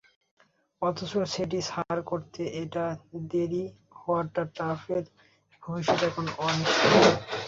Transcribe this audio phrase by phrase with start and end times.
[0.81, 2.85] অথচ সেটি ছাড় করাতে এতটা
[3.31, 3.63] দেরি
[3.99, 4.27] হওয়ায়
[4.55, 5.03] টার্ফের
[5.63, 6.93] ভবিষ্যৎই এখন অনিশ্চিত।